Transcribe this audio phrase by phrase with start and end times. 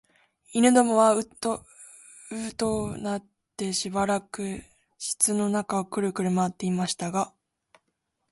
[0.51, 1.63] 犬どもはううと
[2.31, 4.63] うなってしばらく
[4.97, 7.31] 室の中をくるくる廻っていましたが、